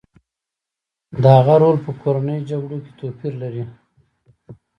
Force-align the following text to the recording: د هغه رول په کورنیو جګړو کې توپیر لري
د 1.21 1.23
هغه 1.37 1.55
رول 1.61 1.77
په 1.85 1.91
کورنیو 2.01 2.47
جګړو 2.49 2.77
کې 2.83 2.91
توپیر 2.99 3.33
لري 3.43 3.63